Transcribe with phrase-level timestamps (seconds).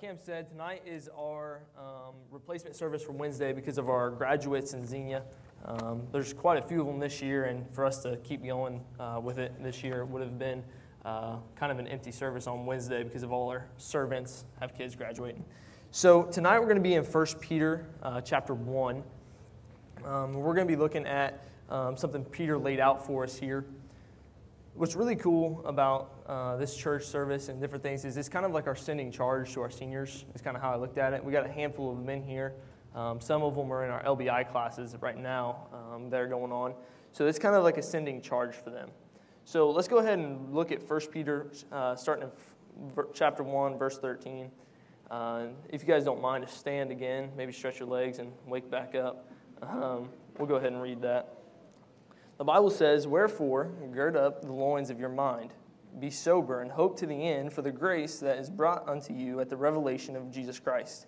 [0.00, 4.72] like Cam said, tonight is our um, replacement service for Wednesday because of our graduates
[4.72, 5.22] in Xenia.
[5.64, 8.82] Um, there's quite a few of them this year, and for us to keep going
[8.98, 10.62] uh, with it this year would have been
[11.04, 14.94] uh, kind of an empty service on Wednesday because of all our servants have kids
[14.94, 15.44] graduating.
[15.90, 19.02] So tonight we're going to be in 1 Peter uh, chapter 1.
[20.04, 23.66] Um, we're going to be looking at um, something Peter laid out for us here
[24.80, 28.52] what's really cool about uh, this church service and different things is it's kind of
[28.52, 30.24] like our sending charge to our seniors.
[30.32, 31.22] It's kind of how I looked at it.
[31.22, 32.54] We got a handful of in here.
[32.94, 36.50] Um, some of them are in our LBI classes right now um, that are going
[36.50, 36.72] on.
[37.12, 38.88] So it's kind of like a sending charge for them.
[39.44, 42.30] So let's go ahead and look at 1 Peter, uh, starting
[42.78, 44.50] in chapter 1, verse 13.
[45.10, 48.70] Uh, if you guys don't mind, to stand again, maybe stretch your legs and wake
[48.70, 49.30] back up.
[49.60, 50.08] Um,
[50.38, 51.39] we'll go ahead and read that.
[52.40, 55.52] The Bible says, Wherefore, gird up the loins of your mind,
[55.98, 59.40] be sober, and hope to the end for the grace that is brought unto you
[59.40, 61.04] at the revelation of Jesus Christ.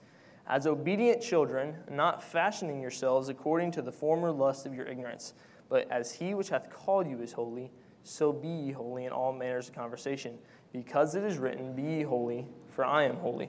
[0.46, 5.32] As obedient children, not fashioning yourselves according to the former lust of your ignorance,
[5.70, 7.70] but as he which hath called you is holy,
[8.02, 10.36] so be ye holy in all manners of conversation.
[10.70, 13.48] Because it is written, Be ye holy, for I am holy.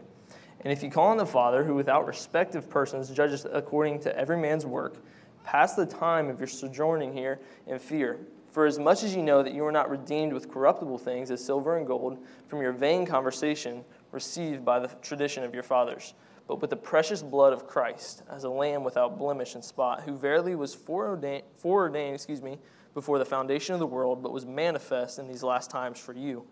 [0.62, 4.18] And if you call on the Father, who without respect of persons judges according to
[4.18, 5.04] every man's work,
[5.44, 8.20] Pass the time of your sojourning here in fear.
[8.52, 11.44] For as much as you know that you are not redeemed with corruptible things as
[11.44, 16.14] silver and gold from your vain conversation received by the tradition of your fathers,
[16.48, 20.16] but with the precious blood of Christ, as a lamb without blemish and spot, who
[20.16, 22.60] verily was foreordained, foreordained excuse me,
[22.94, 26.46] before the foundation of the world, but was manifest in these last times for you,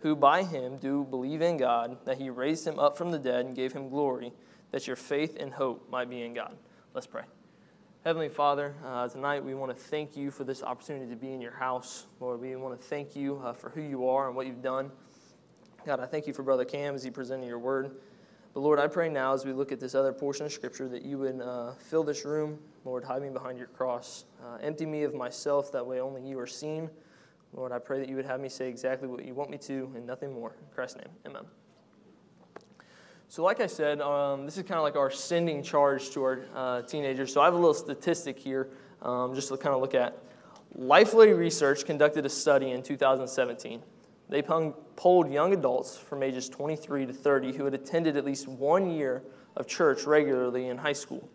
[0.00, 3.46] who by him do believe in God, that he raised him up from the dead
[3.46, 4.34] and gave him glory,
[4.70, 6.58] that your faith and hope might be in God.
[6.92, 7.22] Let's pray.
[8.08, 11.42] Heavenly Father, uh, tonight we want to thank you for this opportunity to be in
[11.42, 12.06] your house.
[12.20, 14.90] Lord, we want to thank you uh, for who you are and what you've done.
[15.84, 17.96] God, I thank you for Brother Cam as he presented your word.
[18.54, 21.02] But Lord, I pray now as we look at this other portion of Scripture that
[21.02, 22.58] you would uh, fill this room.
[22.86, 24.24] Lord, hide me behind your cross.
[24.42, 26.88] Uh, empty me of myself, that way only you are seen.
[27.52, 29.92] Lord, I pray that you would have me say exactly what you want me to
[29.94, 30.56] and nothing more.
[30.58, 31.44] In Christ's name, amen.
[33.30, 36.40] So, like I said, um, this is kind of like our sending charge to our
[36.54, 37.30] uh, teenagers.
[37.30, 38.70] So, I have a little statistic here
[39.02, 40.16] um, just to kind of look at.
[40.78, 43.82] Lifeway Research conducted a study in 2017.
[44.30, 48.90] They polled young adults from ages 23 to 30 who had attended at least one
[48.90, 49.22] year
[49.56, 51.28] of church regularly in high school.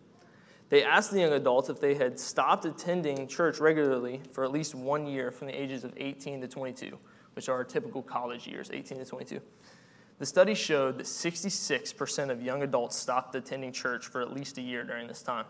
[0.69, 4.73] They asked the young adults if they had stopped attending church regularly for at least
[4.73, 6.97] one year from the ages of 18 to 22,
[7.33, 9.41] which are our typical college years, 18 to 22.
[10.23, 14.61] The study showed that 66% of young adults stopped attending church for at least a
[14.61, 15.43] year during this time.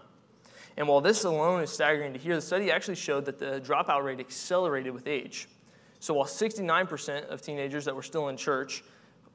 [0.78, 4.04] And while this alone is staggering to hear, the study actually showed that the dropout
[4.04, 5.48] rate accelerated with age.
[6.00, 8.84] So while 69% of teenagers that were still in church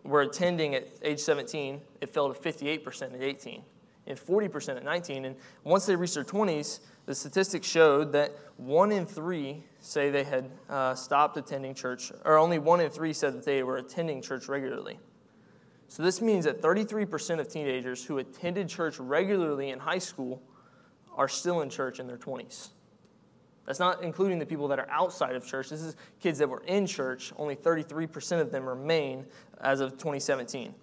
[0.03, 3.63] were attending at age 17, it fell to 58% at 18
[4.09, 5.25] and 40% at 19.
[5.25, 10.25] And once they reached their 20s, the statistics showed that one in three say they
[10.25, 14.21] had uh, stopped attending church, or only one in three said that they were attending
[14.21, 14.99] church regularly.
[15.89, 20.43] So this means that 33% of teenagers who attended church regularly in high school
[21.17, 22.69] are still in church in their 20s.
[23.67, 25.71] That's not including the people that are outside of church.
[25.71, 27.33] This is kids that were in church.
[27.37, 29.27] Only 33% of them remain
[29.61, 30.75] as of 2017.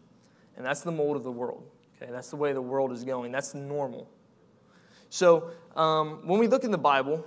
[0.58, 1.64] And that's the mold of the world.
[2.02, 3.32] Okay, that's the way the world is going.
[3.32, 4.10] That's normal.
[5.10, 7.26] So um, when we look in the Bible,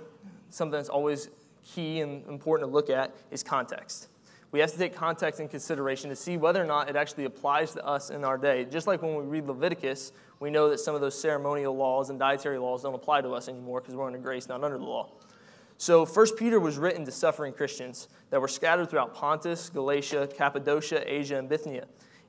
[0.49, 1.29] something that's always
[1.63, 4.09] key and important to look at is context
[4.51, 7.73] we have to take context in consideration to see whether or not it actually applies
[7.73, 8.65] to us in our day.
[8.65, 12.17] Just like when we read Leviticus, we know that some of those ceremonial laws and
[12.17, 15.09] dietary laws don't apply to us anymore because we're under grace, not under the law.
[15.77, 21.03] So, First Peter was written to suffering Christians that were scattered throughout Pontus, Galatia, Cappadocia,
[21.05, 21.85] Asia, and Bithynia.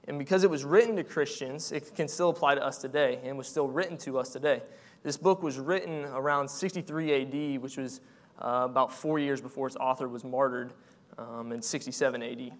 [0.06, 3.36] And because it was written to Christians, it can still apply to us today and
[3.36, 4.62] was still written to us today.
[5.02, 8.00] This book was written around 63 AD, which was
[8.40, 10.72] uh, about four years before its author was martyred
[11.20, 12.52] um, in 67 AD.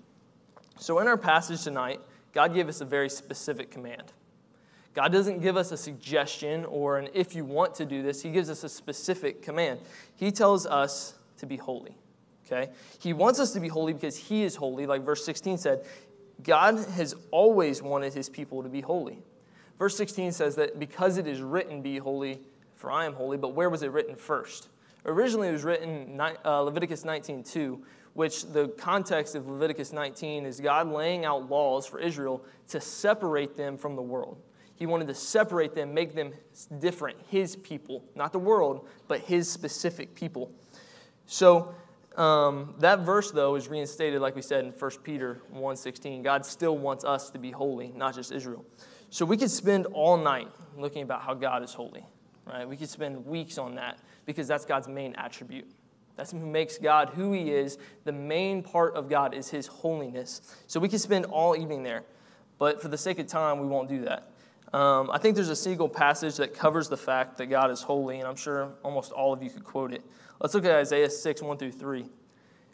[0.79, 2.01] So, in our passage tonight,
[2.33, 4.13] God gave us a very specific command.
[4.95, 8.31] God doesn't give us a suggestion or an if you want to do this, He
[8.31, 9.81] gives us a specific command.
[10.17, 11.97] He tells us to be holy.
[12.47, 12.71] Okay?
[12.99, 15.85] He wants us to be holy because He is holy, like verse 16 said.
[16.43, 19.23] God has always wanted His people to be holy.
[19.79, 22.41] Verse 16 says that because it is written, Be holy,
[22.77, 24.69] for I am holy, but where was it written first?
[25.07, 27.83] Originally, it was written uh, Leviticus 19 2,
[28.15, 33.57] which the context of Leviticus 19 is God laying out laws for Israel to separate
[33.57, 34.41] them from the world.
[34.75, 36.33] He wanted to separate them, make them
[36.79, 40.51] different, his people, not the world, but his specific people.
[41.27, 41.75] So
[42.17, 46.25] um, that verse, though, is reinstated, like we said in 1 Peter 1.16.
[46.25, 48.65] God still wants us to be holy, not just Israel.
[49.11, 52.05] So we could spend all night looking about how God is holy,
[52.47, 52.67] right?
[52.67, 55.69] We could spend weeks on that because that's God's main attribute.
[56.21, 57.79] That's who makes God who He is.
[58.05, 60.43] The main part of God is His holiness.
[60.67, 62.03] So we could spend all evening there.
[62.59, 64.31] But for the sake of time, we won't do that.
[64.77, 68.19] Um, I think there's a single passage that covers the fact that God is holy,
[68.19, 70.03] and I'm sure almost all of you could quote it.
[70.43, 72.05] Let's look at Isaiah 6, 1 through 3.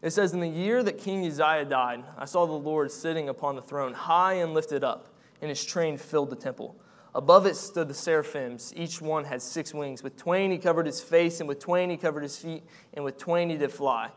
[0.02, 3.54] It says, In the year that King Uzziah died, I saw the Lord sitting upon
[3.54, 5.06] the throne, high and lifted up,
[5.40, 6.74] and his train filled the temple.
[7.16, 8.74] Above it stood the seraphims.
[8.76, 10.02] Each one had six wings.
[10.02, 13.16] With twain he covered his face, and with twain he covered his feet, and with
[13.16, 14.10] twain he did fly.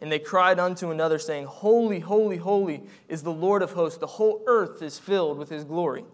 [0.00, 3.98] And they cried unto another, saying, Holy, holy, holy is the Lord of hosts.
[3.98, 6.06] The whole earth is filled with his glory.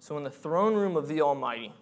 [0.00, 1.72] So, in the throne room of the Almighty,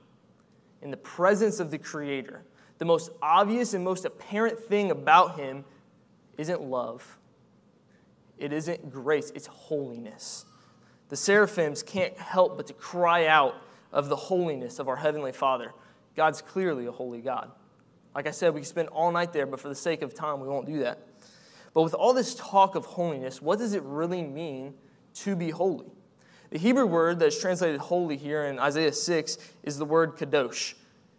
[0.83, 2.43] in the presence of the Creator,
[2.77, 5.65] the most obvious and most apparent thing about him
[6.37, 7.17] isn't love,
[8.37, 10.45] it isn't grace, it's holiness.
[11.09, 13.55] The seraphims can't help but to cry out
[13.93, 15.73] of the holiness of our Heavenly Father.
[16.17, 17.51] God's clearly a holy God.
[18.15, 20.41] Like I said, we can spend all night there, but for the sake of time,
[20.41, 20.99] we won't do that.
[21.73, 24.75] But with all this talk of holiness, what does it really mean
[25.15, 25.87] to be holy?
[26.51, 30.75] The Hebrew word that's translated holy here in Isaiah 6 is the word kadosh,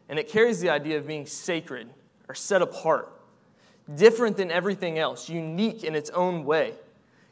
[0.09, 1.89] and it carries the idea of being sacred
[2.27, 3.12] or set apart,
[3.95, 6.74] different than everything else, unique in its own way.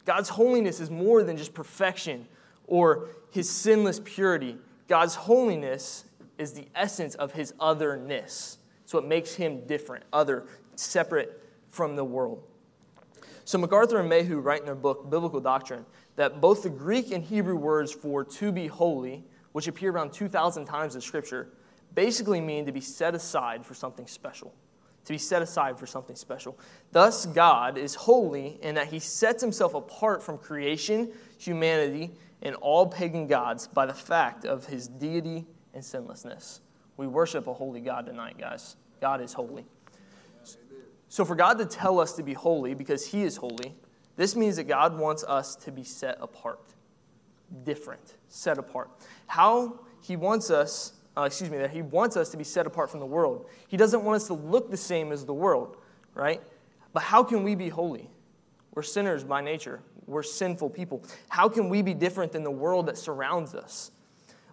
[0.05, 2.27] God's holiness is more than just perfection
[2.67, 4.57] or his sinless purity.
[4.87, 6.05] God's holiness
[6.37, 8.59] is the essence of his otherness.
[8.85, 12.43] So it makes him different, other, separate from the world.
[13.43, 15.85] So MacArthur and Mayhue write in their book, Biblical Doctrine,
[16.15, 20.65] that both the Greek and Hebrew words for to be holy, which appear around 2,000
[20.65, 21.49] times in Scripture,
[21.95, 24.53] basically mean to be set aside for something special.
[25.05, 26.59] To be set aside for something special.
[26.91, 32.11] Thus, God is holy in that he sets himself apart from creation, humanity,
[32.41, 36.61] and all pagan gods by the fact of his deity and sinlessness.
[36.97, 38.75] We worship a holy God tonight, guys.
[39.01, 39.65] God is holy.
[41.09, 43.75] So, for God to tell us to be holy because he is holy,
[44.17, 46.73] this means that God wants us to be set apart,
[47.63, 48.89] different, set apart.
[49.27, 52.89] How He wants us, uh, excuse me, that He wants us to be set apart
[52.89, 53.45] from the world.
[53.67, 55.77] He doesn't want us to look the same as the world,
[56.15, 56.41] right?
[56.93, 58.09] But how can we be holy?
[58.73, 61.03] We're sinners by nature, we're sinful people.
[61.29, 63.91] How can we be different than the world that surrounds us?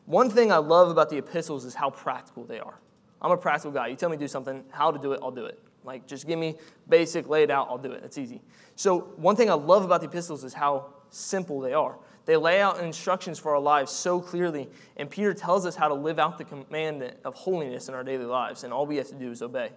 [0.05, 2.79] One thing I love about the epistles is how practical they are.
[3.23, 3.87] I'm a practical guy.
[3.87, 5.59] You tell me to do something, how to do it, I'll do it.
[5.83, 6.57] Like, just give me
[6.89, 8.03] basic, lay it out, I'll do it.
[8.05, 8.43] It's easy.
[8.75, 11.99] So, one thing I love about the epistles is how simple they are.
[12.27, 15.95] They lay out instructions for our lives so clearly, and Peter tells us how to
[15.95, 19.15] live out the commandment of holiness in our daily lives, and all we have to
[19.15, 19.71] do is obey.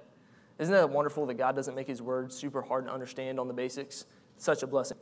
[0.60, 3.54] Isn't that wonderful that God doesn't make his word super hard to understand on the
[3.54, 4.06] basics?
[4.38, 4.98] such a blessing.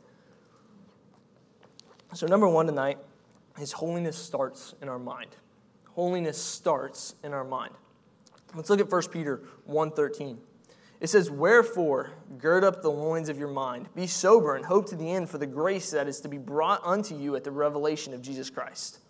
[2.14, 2.98] So, number one tonight
[3.60, 5.36] is holiness starts in our mind.
[5.94, 7.74] Holiness starts in our mind.
[8.54, 10.38] Let's look at 1 Peter 1.13.
[11.00, 14.96] It says, Wherefore, gird up the loins of your mind, be sober, and hope to
[14.96, 18.14] the end for the grace that is to be brought unto you at the revelation
[18.14, 19.00] of Jesus Christ.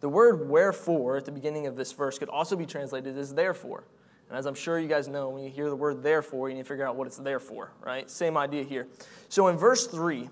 [0.00, 3.84] The word wherefore at the beginning of this verse could also be translated as therefore.
[4.28, 6.62] And as I'm sure you guys know, when you hear the word therefore, you need
[6.62, 8.10] to figure out what it's there for, right?
[8.10, 8.88] Same idea here.
[9.28, 10.28] So in verse 3,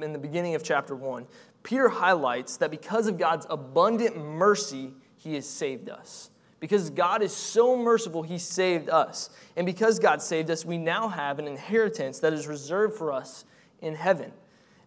[0.00, 1.26] in the beginning of chapter 1,
[1.62, 6.30] Peter highlights that because of God's abundant mercy, he has saved us.
[6.62, 9.30] Because God is so merciful, He saved us.
[9.56, 13.44] And because God saved us, we now have an inheritance that is reserved for us
[13.80, 14.30] in heaven.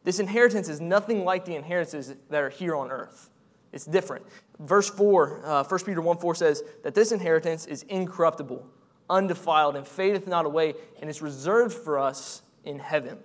[0.06, 3.30] This inheritance is nothing like the inheritances that are here on earth.
[3.74, 4.26] It's different.
[4.60, 8.66] Verse 4, uh, 1 Peter 1 4 says that this inheritance is incorruptible,
[9.10, 13.18] undefiled, and fadeth not away, and is reserved for us in heaven.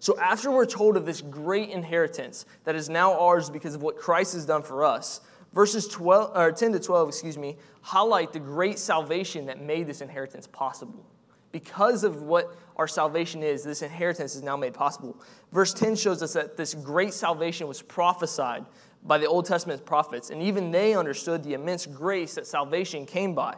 [0.00, 3.96] So, after we're told of this great inheritance that is now ours because of what
[3.96, 5.20] Christ has done for us,
[5.52, 10.00] Verses 12, or 10 to 12, excuse me, highlight the great salvation that made this
[10.00, 11.04] inheritance possible.
[11.50, 15.20] Because of what our salvation is, this inheritance is now made possible.
[15.50, 18.64] Verse 10 shows us that this great salvation was prophesied
[19.02, 23.34] by the Old Testament prophets, and even they understood the immense grace that salvation came
[23.34, 23.56] by.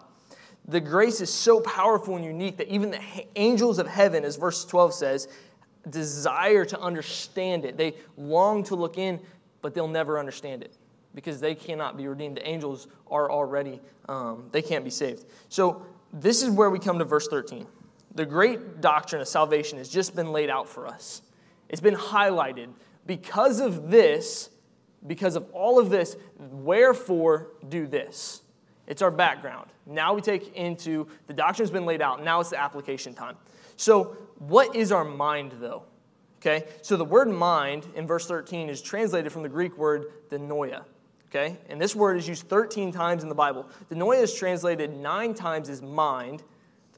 [0.68, 3.00] The grace is so powerful and unique that even the
[3.36, 5.28] angels of heaven, as verse 12 says,
[5.90, 7.76] desire to understand it.
[7.76, 9.20] They long to look in,
[9.60, 10.76] but they'll never understand it
[11.14, 12.36] because they cannot be redeemed.
[12.36, 15.26] The angels are already, um, they can't be saved.
[15.48, 17.66] So this is where we come to verse 13.
[18.14, 21.22] The great doctrine of salvation has just been laid out for us,
[21.68, 22.68] it's been highlighted.
[23.04, 24.50] Because of this,
[25.08, 28.42] because of all of this, wherefore do this?
[28.86, 29.70] It's our background.
[29.86, 32.22] Now we take into the doctrine's been laid out.
[32.22, 33.36] Now it's the application time.
[33.76, 35.84] So, what is our mind, though?
[36.40, 40.82] Okay, so the word mind in verse 13 is translated from the Greek word dianoia.
[41.28, 41.56] Okay?
[41.68, 43.68] And this word is used 13 times in the Bible.
[43.88, 46.42] Dianoia is translated nine times as mind,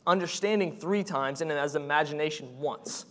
[0.07, 3.04] understanding three times, and as imagination once.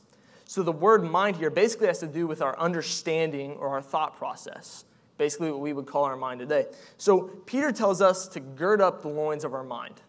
[0.46, 4.18] So the word mind here basically has to do with our understanding or our thought
[4.18, 4.86] process.
[5.18, 6.66] Basically, what we would call our mind today.
[6.98, 10.02] So Peter tells us to gird up the loins of our mind.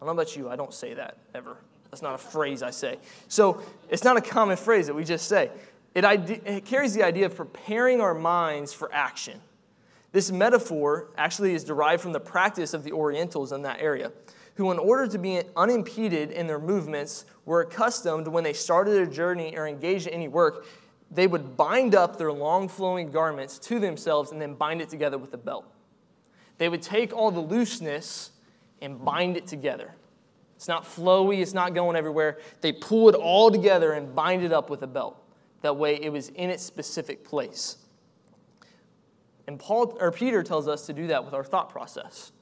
[0.00, 1.58] I don't know about you, I don't say that ever.
[1.90, 2.98] That's not a phrase I say.
[3.28, 5.50] So it's not a common phrase that we just say.
[5.94, 9.40] It, it carries the idea of preparing our minds for action.
[10.12, 14.12] This metaphor actually is derived from the practice of the Orientals in that area,
[14.54, 19.06] who, in order to be unimpeded in their movements, were accustomed when they started their
[19.06, 20.66] journey or engaged in any work,
[21.10, 25.18] they would bind up their long flowing garments to themselves and then bind it together
[25.18, 25.64] with a belt.
[26.58, 28.30] They would take all the looseness
[28.82, 29.94] and bind it together.
[30.58, 32.38] It's not flowy, it's not going everywhere.
[32.62, 35.16] They pull it all together and bind it up with a belt.
[35.60, 37.76] That way it was in its specific place.
[39.46, 42.32] And Paul or Peter tells us to do that with our thought process.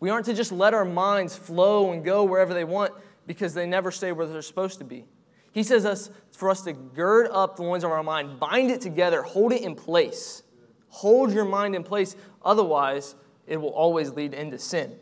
[0.00, 2.92] We aren't to just let our minds flow and go wherever they want
[3.26, 5.06] because they never stay where they're supposed to be.
[5.52, 8.82] He says us for us to gird up the loins of our mind, bind it
[8.82, 10.42] together, hold it in place.
[10.88, 13.14] Hold your mind in place, otherwise
[13.46, 14.98] it will always lead into sin.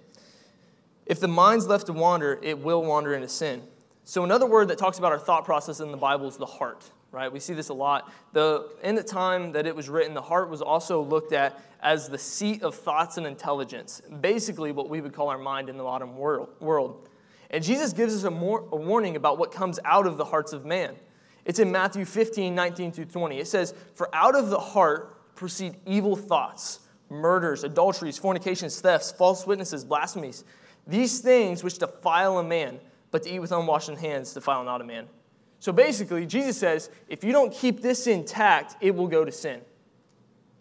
[1.06, 3.62] If the mind's left to wander, it will wander into sin.
[4.04, 6.90] So another word that talks about our thought process in the Bible is the heart
[7.14, 7.32] right?
[7.32, 8.12] We see this a lot.
[8.32, 12.08] The, in the time that it was written, the heart was also looked at as
[12.08, 15.84] the seat of thoughts and intelligence, basically what we would call our mind in the
[15.84, 17.08] modern world.
[17.50, 20.52] And Jesus gives us a, more, a warning about what comes out of the hearts
[20.52, 20.96] of man.
[21.44, 23.38] It's in Matthew 15, 19 through 20.
[23.38, 26.80] It says, For out of the heart proceed evil thoughts,
[27.10, 30.42] murders, adulteries, fornications, thefts, false witnesses, blasphemies.
[30.86, 32.78] These things which defile a man,
[33.10, 35.08] but to eat with unwashed hands defile not a man.
[35.58, 39.62] So basically, Jesus says, if you don't keep this intact, it will go to sin.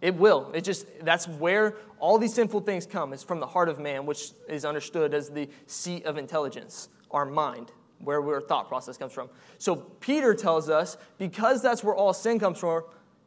[0.01, 0.51] It will.
[0.53, 3.13] It just that's where all these sinful things come.
[3.13, 7.25] is from the heart of man, which is understood as the seat of intelligence, our
[7.25, 9.29] mind, where our thought process comes from.
[9.57, 12.83] So Peter tells us, because that's where all sin comes from,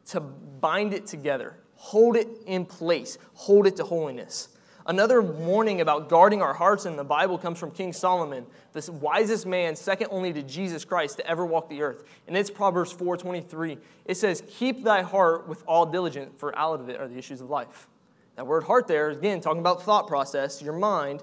[0.09, 4.49] to bind it together, hold it in place, hold it to holiness.
[4.87, 9.45] Another warning about guarding our hearts in the Bible comes from King Solomon, the wisest
[9.45, 12.05] man, second only to Jesus Christ, to ever walk the earth.
[12.25, 13.79] And it's Proverbs 4.23.
[14.05, 17.41] It says, Keep thy heart with all diligence, for out of it are the issues
[17.41, 17.89] of life.
[18.37, 21.21] That word heart there, again, talking about thought process, your mind,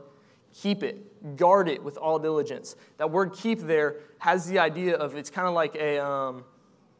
[0.52, 2.76] keep it, guard it with all diligence.
[2.98, 6.44] That word keep there has the idea of it's kind of like a, um,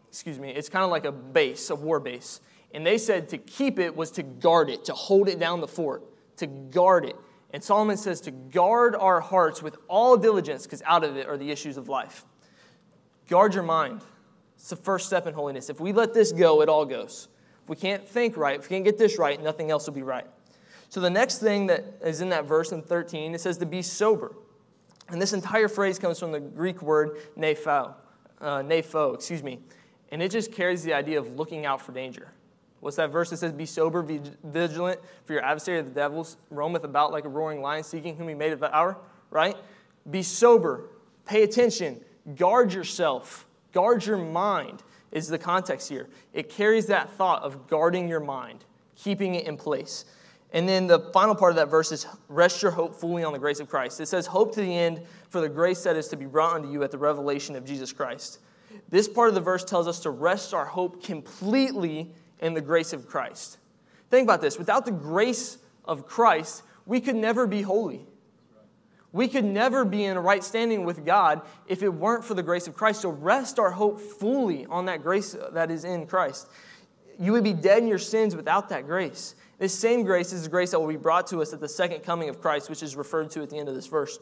[0.09, 2.41] excuse me, it's kind of like a base, a war base.
[2.73, 5.69] And they said to keep it was to guard it, to hold it down the
[5.69, 6.03] fort
[6.37, 7.17] to guard it.
[7.53, 11.37] And Solomon says to guard our hearts with all diligence, because out of it are
[11.37, 12.25] the issues of life.
[13.29, 14.01] Guard your mind.
[14.57, 15.71] It's the first step in holiness.
[15.71, 17.29] If we let this go, it all goes.
[17.63, 20.03] If we can't think right, if we can't get this right, nothing else will be
[20.03, 20.27] right.
[20.89, 23.83] So the next thing that is in that verse in 13, it says to be
[23.83, 24.35] sober.
[25.09, 27.95] And this entire phrase comes from the Greek word nepho,
[28.41, 29.61] uh, nepho, excuse me.
[30.11, 32.33] And it just carries the idea of looking out for danger.
[32.85, 36.85] What's that verse that says, Be sober, be vigilant, for your adversary, the devil, roameth
[36.85, 38.99] about like a roaring lion, seeking whom he may devour,
[39.31, 39.57] right?
[40.11, 40.91] Be sober,
[41.25, 42.05] pay attention,
[42.37, 46.11] guard yourself, guard your mind, is the context here.
[46.35, 50.05] It carries that thought of guarding your mind, keeping it in place.
[50.53, 53.39] And then the final part of that verse is rest your hope fully on the
[53.39, 53.99] grace of Christ.
[53.99, 55.01] It says, Hope to the end
[55.31, 57.95] for the grace that is to be brought unto you at the revelation of Jesus
[57.95, 58.41] Christ.
[58.91, 62.13] This part of the verse tells us to rest our hope completely
[62.45, 63.59] in the grace of Christ.
[64.11, 68.07] Think about this without the grace of Christ, we could never be holy.
[69.13, 72.43] We could never be in a right standing with God if it weren't for the
[72.43, 73.01] grace of Christ.
[73.01, 76.49] So rest our hope fully on that grace that is in Christ.
[77.19, 79.37] You would be dead in your sins without that grace.
[79.59, 82.03] This same grace is the grace that will be brought to us at the second
[82.03, 84.19] coming of Christ, which is referred to at the end of this verse.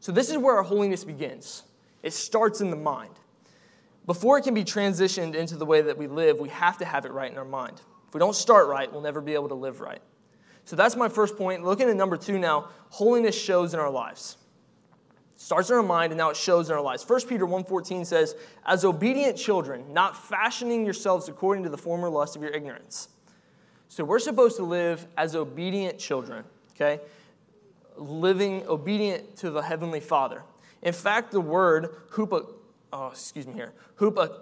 [0.00, 1.62] So, this is where our holiness begins.
[2.02, 3.14] It starts in the mind.
[4.06, 7.06] Before it can be transitioned into the way that we live, we have to have
[7.06, 7.80] it right in our mind.
[8.06, 10.00] If we don't start right, we'll never be able to live right.
[10.64, 11.64] So that's my first point.
[11.64, 14.36] Looking at number two now, holiness shows in our lives.
[15.36, 17.08] starts in our mind and now it shows in our lives.
[17.08, 18.34] 1 Peter 1.14 says,
[18.64, 23.08] As obedient children, not fashioning yourselves according to the former lust of your ignorance.
[23.88, 26.44] So we're supposed to live as obedient children,
[26.74, 27.00] okay?
[27.96, 30.42] Living obedient to the Heavenly Father.
[30.82, 32.46] In fact, the word hupa,
[32.94, 34.40] oh, excuse me here, hupa,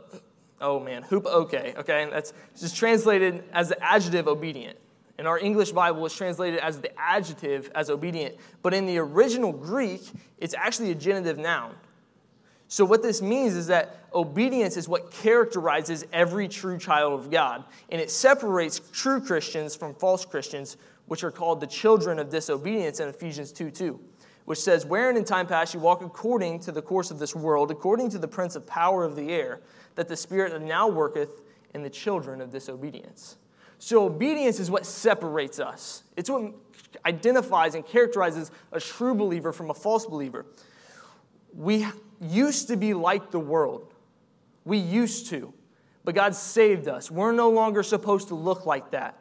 [0.61, 2.05] oh man, hupa okay, okay?
[2.05, 4.79] And That's just translated as the adjective obedient.
[5.19, 8.37] In our English Bible, it's translated as the adjective as obedient.
[8.63, 10.03] But in the original Greek,
[10.39, 11.75] it's actually a genitive noun.
[12.69, 17.65] So, what this means is that obedience is what characterizes every true child of God,
[17.91, 23.01] and it separates true Christians from false Christians which are called the children of disobedience
[23.01, 24.01] in Ephesians 2 2,
[24.45, 27.71] which says, Wherein in time past you walk according to the course of this world,
[27.71, 29.61] according to the prince of power of the air,
[29.95, 31.43] that the spirit that now worketh
[31.75, 33.37] in the children of disobedience.
[33.79, 36.05] So, obedience is what separates us.
[36.17, 36.53] It's what
[37.05, 40.47] identifies and characterizes a true believer from a false believer.
[41.55, 41.87] We
[42.21, 43.93] used to be like the world.
[44.65, 45.53] We used to.
[46.05, 47.11] But God saved us.
[47.11, 49.19] We're no longer supposed to look like that.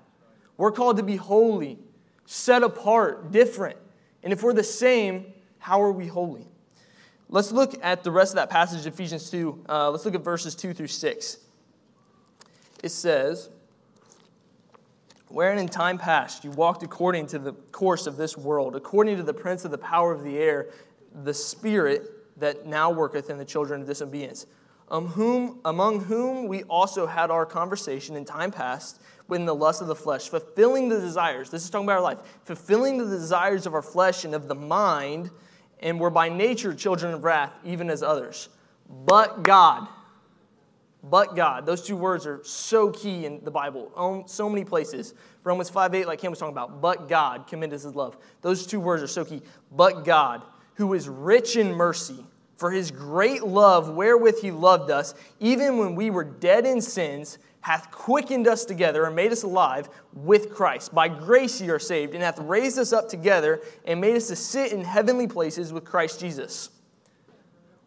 [0.58, 1.80] We're called to be holy,
[2.26, 3.78] set apart, different.
[4.24, 6.48] And if we're the same, how are we holy?
[7.30, 9.66] Let's look at the rest of that passage, Ephesians 2.
[9.70, 11.38] Uh, let's look at verses 2 through 6.
[12.84, 13.50] It says,
[15.30, 19.24] Wherein in time past you walked according to the course of this world, according to
[19.24, 20.68] the prince of the power of the air,
[21.24, 24.46] the spirit that now worketh in the children of disobedience,
[24.90, 29.02] um, whom, among whom we also had our conversation in time past
[29.34, 31.50] in the lust of the flesh, fulfilling the desires.
[31.50, 34.56] This is talking about our life, fulfilling the desires of our flesh and of the
[34.56, 35.30] mind,
[35.80, 38.50] and we're by nature children of wrath, even as others.
[38.90, 39.88] But God,
[41.04, 41.66] but God.
[41.66, 45.14] Those two words are so key in the Bible, so many places.
[45.44, 48.18] Romans 5 8, like Cam was talking about, but God commended his love.
[48.42, 49.42] Those two words are so key.
[49.72, 50.44] But God,
[50.76, 52.24] who is rich in mercy,
[52.58, 57.40] for his great love wherewith he loved us, even when we were dead in sins,
[57.62, 60.94] hath quickened us together and made us alive with Christ.
[60.94, 64.36] By grace ye are saved, and hath raised us up together and made us to
[64.36, 66.70] sit in heavenly places with Christ Jesus.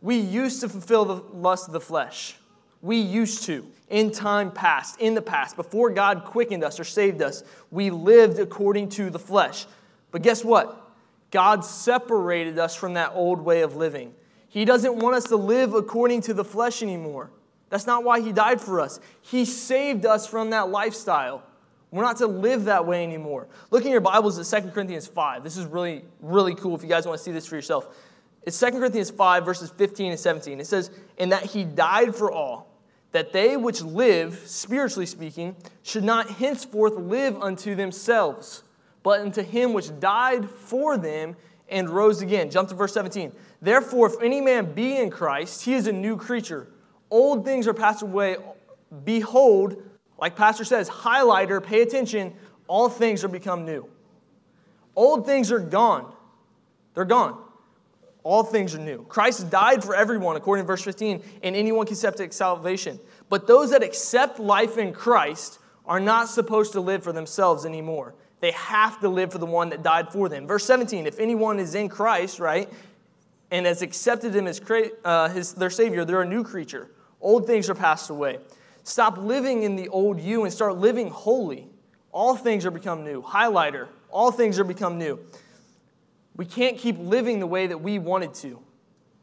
[0.01, 2.37] We used to fulfill the lust of the flesh.
[2.83, 3.67] We used to.
[3.89, 8.39] In time past, in the past, before God quickened us or saved us, we lived
[8.39, 9.67] according to the flesh.
[10.11, 10.81] But guess what?
[11.31, 14.15] God separated us from that old way of living.
[14.49, 17.31] He doesn't want us to live according to the flesh anymore.
[17.75, 19.01] That's not why He died for us.
[19.21, 21.43] He saved us from that lifestyle.
[21.91, 23.49] We're not to live that way anymore.
[23.73, 25.43] Look in your Bibles at 2 Corinthians 5.
[25.43, 27.89] This is really, really cool if you guys want to see this for yourself.
[28.45, 30.61] It's 2 Corinthians 5, verses 15 and 17.
[30.61, 32.69] It says, And that He died for all,
[33.11, 38.63] that they which live, spiritually speaking, should not henceforth live unto themselves,
[39.03, 41.35] but unto Him which died for them
[41.69, 42.53] and rose again.
[42.53, 43.33] Jump to verse 17.
[43.61, 46.69] Therefore, if any man be in Christ, he is a new creature.
[47.11, 48.37] Old things are passed away.
[49.05, 49.83] Behold,
[50.19, 52.35] like Pastor says, highlighter, pay attention,
[52.67, 53.89] all things are become new.
[54.97, 56.15] Old things are gone.
[56.95, 57.41] They're gone.
[58.23, 59.05] All things are new.
[59.05, 62.99] Christ died for everyone, according to verse 15, and anyone can accept salvation.
[63.29, 68.15] But those that accept life in Christ are not supposed to live for themselves anymore.
[68.41, 70.47] They have to live for the one that died for them.
[70.47, 72.69] Verse 17 if anyone is in Christ, right,
[73.51, 74.61] and has accepted him as
[75.05, 76.91] uh, his, their Savior, they're a new creature.
[77.21, 78.39] Old things are passed away.
[78.83, 81.69] Stop living in the old you and start living holy.
[82.13, 83.23] All things are become new.
[83.23, 85.19] Highlighter, all things are become new.
[86.37, 88.61] We can't keep living the way that we wanted to.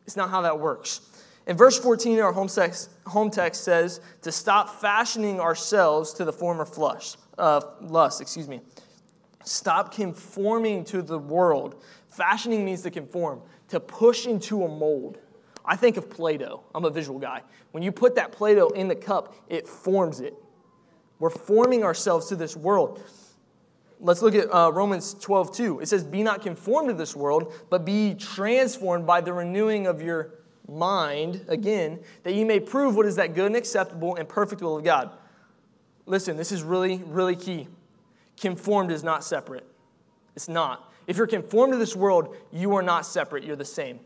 [0.05, 1.01] It's not how that works.
[1.47, 6.34] In verse 14, our home text, home text says to stop fashioning ourselves to the
[6.34, 8.21] former flush, uh, lust.
[8.21, 8.62] Excuse me.
[9.43, 11.81] Stop conforming to the world.
[12.10, 15.17] Fashioning means to conform, to push into a mold.
[15.63, 16.62] I think of Play Doh.
[16.75, 17.41] I'm a visual guy.
[17.71, 20.36] When you put that Play Doh in the cup, it forms it.
[21.19, 23.01] We're forming ourselves to this world.
[24.01, 25.79] Let's look at uh, Romans 12, 2.
[25.79, 30.01] It says, Be not conformed to this world, but be transformed by the renewing of
[30.01, 30.34] your
[30.67, 34.77] mind, again, that you may prove what is that good and acceptable and perfect will
[34.77, 35.12] of God.
[36.05, 37.69] Listen, this is really, really key.
[38.36, 39.65] Conformed is not separate.
[40.36, 40.91] It's not.
[41.08, 43.44] If you're conformed to this world, you are not separate.
[43.44, 44.00] You're the same.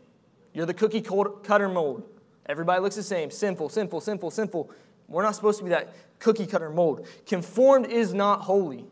[0.52, 2.02] You're the cookie cutter mold.
[2.46, 4.70] Everybody looks the same sinful, sinful, sinful, sinful.
[5.08, 7.06] We're not supposed to be that cookie cutter mold.
[7.26, 8.86] Conformed is not holy.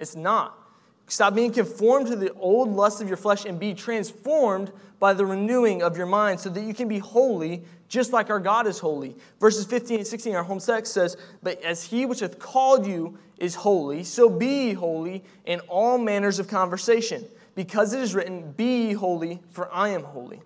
[0.00, 0.58] It's not.
[1.06, 5.26] Stop being conformed to the old lust of your flesh and be transformed by the
[5.26, 8.78] renewing of your mind so that you can be holy just like our God is
[8.78, 9.14] holy.
[9.38, 13.18] Verses 15 and 16, our home text says, But as he which hath called you
[13.42, 17.26] is holy, so be holy in all manners of conversation,
[17.56, 20.40] because it is written, Be holy, for I am holy.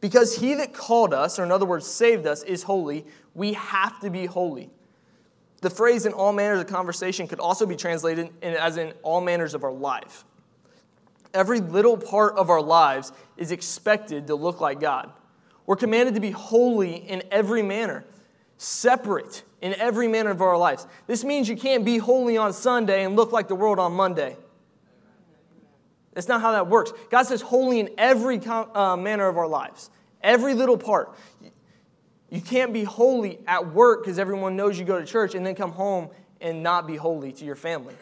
[0.00, 4.00] Because he that called us, or in other words, saved us, is holy, we have
[4.00, 4.70] to be holy.
[5.60, 9.54] The phrase in all manners of conversation could also be translated as in all manners
[9.54, 10.24] of our life.
[11.32, 15.12] Every little part of our lives is expected to look like God.
[15.64, 18.04] We're commanded to be holy in every manner,
[18.64, 20.86] separate in every manner of our lives.
[21.06, 24.36] This means you can't be holy on Sunday and look like the world on Monday.
[26.12, 26.92] That's not how that works.
[27.10, 29.90] God says holy in every uh, manner of our lives,
[30.22, 31.14] every little part.
[32.30, 35.54] You can't be holy at work because everyone knows you go to church and then
[35.54, 36.08] come home
[36.40, 37.94] and not be holy to your family.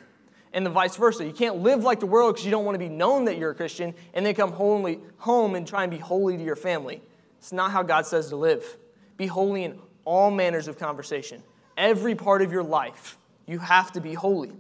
[0.53, 1.25] and the vice versa.
[1.25, 3.51] You can't live like the world because you don't want to be known that you're
[3.51, 7.03] a Christian and then come holy, home and try and be holy to your family.
[7.39, 8.77] It's not how God says to live.
[9.17, 11.43] Be holy in all manners of conversation.
[11.77, 14.53] Every part of your life, you have to be holy.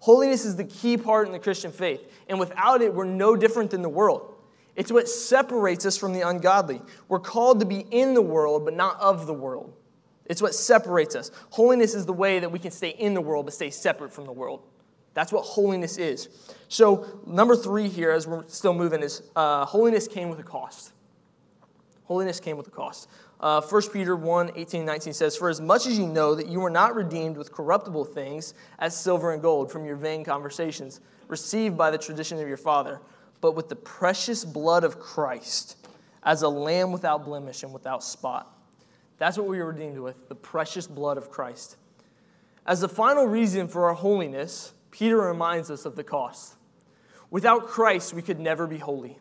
[0.00, 3.70] Holiness is the key part in the Christian faith, and without it, we're no different
[3.70, 4.34] than the world.
[4.74, 6.80] It's what separates us from the ungodly.
[7.08, 9.74] We're called to be in the world, but not of the world.
[10.26, 11.30] It's what separates us.
[11.50, 14.24] Holiness is the way that we can stay in the world, but stay separate from
[14.24, 14.62] the world.
[15.14, 16.28] That's what holiness is.
[16.68, 20.92] So, number three here, as we're still moving, is uh, holiness came with a cost.
[22.04, 23.08] Holiness came with a cost.
[23.42, 26.60] Uh, 1 Peter 1 18 19 says, For as much as you know that you
[26.60, 31.76] were not redeemed with corruptible things as silver and gold from your vain conversations, received
[31.76, 33.00] by the tradition of your father,
[33.40, 35.76] but with the precious blood of Christ,
[36.22, 38.56] as a lamb without blemish and without spot.
[39.18, 41.76] That's what we were redeemed with, the precious blood of Christ.
[42.64, 46.54] As the final reason for our holiness, Peter reminds us of the cost.
[47.30, 49.18] Without Christ, we could never be holy.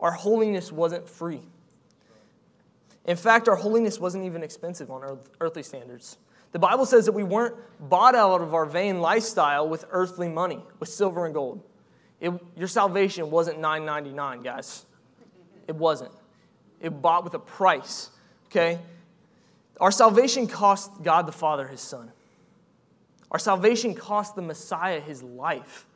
[0.00, 1.42] Our holiness wasn't free.
[3.04, 6.16] In fact, our holiness wasn't even expensive on earthly standards.
[6.52, 10.60] The Bible says that we weren't bought out of our vain lifestyle with earthly money,
[10.78, 11.62] with silver and gold.
[12.20, 14.86] It, your salvation wasn't $9.99, guys.
[15.66, 16.12] It wasn't.
[16.80, 18.10] It bought with a price,
[18.46, 18.78] okay?
[19.80, 22.12] Our salvation cost God the Father his Son.
[23.30, 25.86] Our salvation cost the Messiah his life.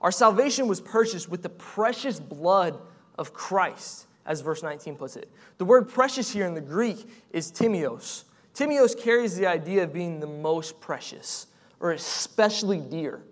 [0.00, 2.78] Our salvation was purchased with the precious blood
[3.16, 5.28] of Christ as verse 19 puts it.
[5.56, 8.24] The word precious here in the Greek is timios.
[8.54, 11.46] Timios carries the idea of being the most precious
[11.80, 13.22] or especially dear.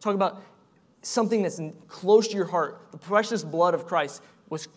[0.00, 0.42] Talk about
[1.02, 2.88] something that's close to your heart.
[2.92, 4.68] The precious blood of Christ was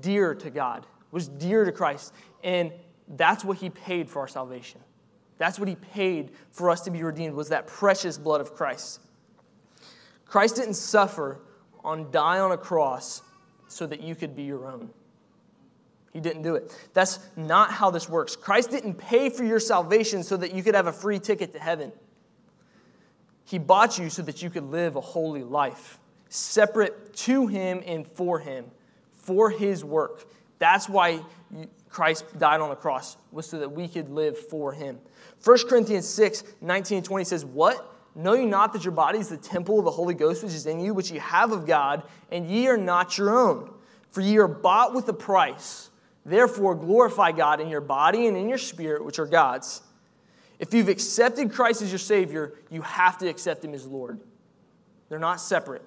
[0.00, 2.12] dear to God, was dear to Christ.
[2.44, 2.72] And
[3.08, 4.80] that's what he paid for our salvation.
[5.38, 9.00] That's what he paid for us to be redeemed, was that precious blood of Christ.
[10.26, 11.40] Christ didn't suffer
[11.82, 13.22] on die on a cross
[13.66, 14.90] so that you could be your own.
[16.12, 16.76] He didn't do it.
[16.92, 18.34] That's not how this works.
[18.34, 21.60] Christ didn't pay for your salvation so that you could have a free ticket to
[21.60, 21.92] heaven.
[23.44, 28.06] He bought you so that you could live a holy life, separate to Him and
[28.06, 28.66] for Him,
[29.14, 30.26] for His work.
[30.58, 31.20] That's why
[31.88, 34.98] Christ died on the cross, was so that we could live for Him.
[35.44, 37.86] 1 Corinthians 6 19 and 20 says, What?
[38.16, 40.66] Know you not that your body is the temple of the Holy Ghost which is
[40.66, 43.72] in you, which ye have of God, and ye are not your own?
[44.10, 45.89] For ye are bought with a price.
[46.24, 49.82] Therefore, glorify God in your body and in your spirit, which are God's.
[50.58, 54.20] If you've accepted Christ as your Savior, you have to accept Him as Lord.
[55.08, 55.82] They're not separate.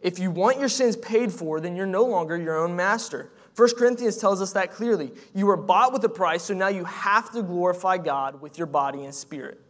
[0.00, 3.30] If you want your sins paid for, then you're no longer your own master.
[3.56, 5.10] 1 Corinthians tells us that clearly.
[5.34, 8.68] You were bought with a price, so now you have to glorify God with your
[8.68, 9.60] body and spirit.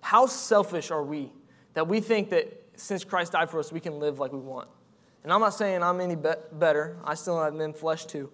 [0.00, 1.32] How selfish are we
[1.74, 4.68] that we think that since Christ died for us, we can live like we want?
[5.24, 6.96] And I'm not saying I'm any be- better.
[7.04, 8.30] I still have men flesh too.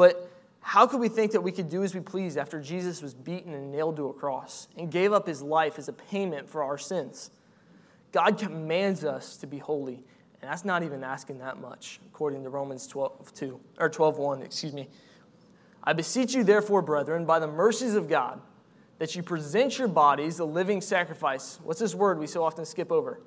[0.00, 0.30] But
[0.62, 3.52] how could we think that we could do as we please after Jesus was beaten
[3.52, 6.78] and nailed to a cross and gave up his life as a payment for our
[6.78, 7.30] sins?
[8.10, 10.02] God commands us to be holy,
[10.40, 14.40] and that's not even asking that much, according to Romans 12, 2, or 12 1,
[14.40, 14.88] excuse me.
[15.84, 18.40] I beseech you, therefore, brethren, by the mercies of God,
[19.00, 21.60] that you present your bodies a living sacrifice.
[21.62, 23.20] What's this word we so often skip over?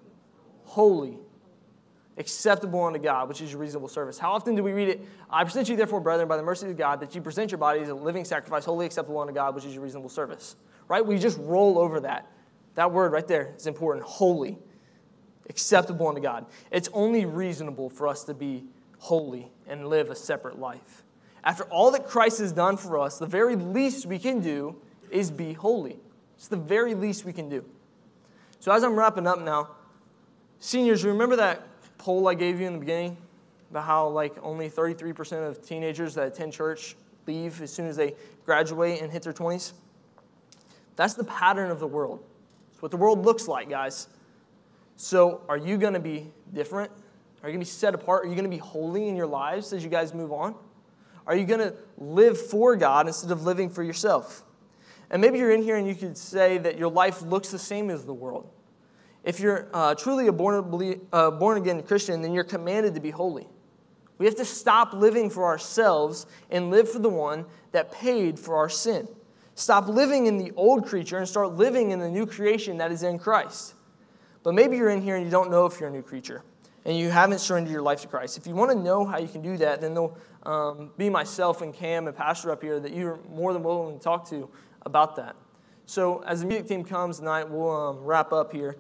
[0.64, 1.20] Holy,
[2.18, 4.20] acceptable unto God, which is your reasonable service.
[4.20, 5.06] How often do we read it?
[5.30, 7.90] I present you, therefore, brethren, by the mercy of God, that you present your bodies
[7.90, 10.56] a living sacrifice, wholly acceptable unto God, which is your reasonable service.
[10.88, 11.06] Right?
[11.06, 12.32] We just roll over that.
[12.76, 14.06] That word right there is important.
[14.06, 14.58] Holy,
[15.50, 16.46] acceptable unto God.
[16.72, 18.64] It's only reasonable for us to be
[19.00, 21.04] holy and live a separate life.
[21.44, 24.76] After all that Christ has done for us, the very least we can do
[25.10, 25.98] is be holy.
[26.38, 27.66] It's the very least we can do.
[28.60, 29.72] So as I'm wrapping up now,
[30.60, 31.68] seniors, remember that
[32.04, 33.16] poll I gave you in the beginning
[33.72, 38.14] about how like only 33% of teenagers that attend church leave as soon as they
[38.46, 39.72] graduate and hit their 20s?
[40.98, 42.22] That's the pattern of the world.
[42.74, 44.10] It's what the world looks like, guys.
[44.98, 46.92] So, are you going to be different?
[47.42, 48.26] Are you going to be set apart?
[48.26, 50.56] Are you going to be holy in your lives as you guys move on?
[51.26, 54.44] Are you going to live for God instead of living for yourself?
[55.10, 57.90] And maybe you're in here and you could say that your life looks the same
[57.90, 58.50] as the world.
[59.24, 63.12] If you're uh, truly a born, uh, born again Christian, then you're commanded to be
[63.12, 63.48] holy.
[64.18, 68.58] We have to stop living for ourselves and live for the one that paid for
[68.58, 69.08] our sin.
[69.56, 73.04] Stop living in the old creature and start living in the new creation that is
[73.04, 73.76] in Christ.
[74.44, 76.44] But maybe you're in here and you don't know if you're a new creature
[76.86, 78.38] and you haven't surrendered your life to Christ.
[78.38, 81.62] If you want to know how you can do that, then there'll um, be myself
[81.62, 84.50] and Cam and Pastor up here that you're more than willing to talk to
[84.86, 85.36] about that.
[85.86, 88.76] So as the music team comes tonight, we'll um, wrap up here.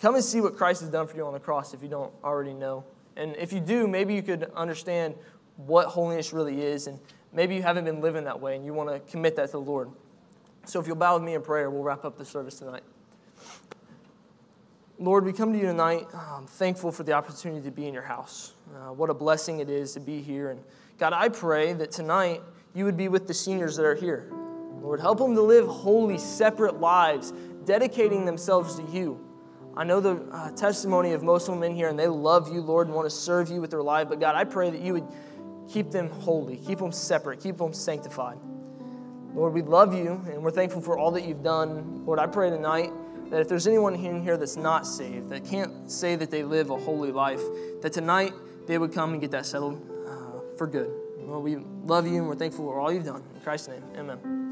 [0.00, 2.12] Come and see what Christ has done for you on the cross if you don't
[2.22, 2.84] already know.
[3.16, 5.14] And if you do, maybe you could understand
[5.56, 7.00] what holiness really is, and
[7.32, 9.60] maybe you haven't been living that way and you want to commit that to the
[9.60, 9.90] Lord.
[10.66, 12.82] So if you'll bow with me in prayer, we'll wrap up the service tonight.
[15.00, 18.02] Lord, we come to you tonight um, thankful for the opportunity to be in your
[18.02, 18.54] house.
[18.74, 20.50] Uh, what a blessing it is to be here.
[20.50, 20.60] And
[20.98, 22.42] God, I pray that tonight
[22.74, 24.30] you would be with the seniors that are here.
[24.82, 27.32] Lord, help them to live holy, separate lives,
[27.64, 29.27] dedicating themselves to you.
[29.78, 32.96] I know the uh, testimony of most in here, and they love you, Lord, and
[32.96, 34.08] want to serve you with their life.
[34.08, 35.06] But God, I pray that you would
[35.72, 38.38] keep them holy, keep them separate, keep them sanctified.
[39.34, 42.04] Lord, we love you, and we're thankful for all that you've done.
[42.04, 42.90] Lord, I pray tonight
[43.30, 46.70] that if there's anyone in here that's not saved, that can't say that they live
[46.70, 47.42] a holy life,
[47.80, 48.32] that tonight
[48.66, 50.90] they would come and get that settled uh, for good.
[51.20, 53.22] Lord, we love you, and we're thankful for all you've done.
[53.32, 54.47] In Christ's name, amen.